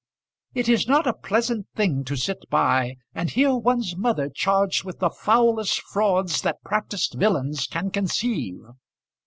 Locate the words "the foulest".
4.97-5.79